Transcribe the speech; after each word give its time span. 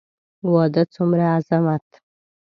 واه 0.51 0.83
څومره 0.93 1.23
عظمت. 1.35 1.85